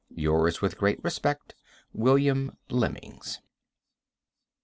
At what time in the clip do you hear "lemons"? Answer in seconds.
2.71-3.39